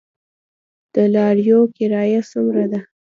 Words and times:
د 0.93 0.95
لاریو 1.15 1.59
کرایه 1.75 2.21
څومره 2.31 2.63
ده؟ 2.71 2.79